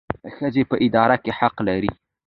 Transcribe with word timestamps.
ښځې 0.35 0.63
په 0.69 0.75
اداره 0.85 1.15
کې 1.23 1.31
حق 1.39 1.55
لري 1.67 1.91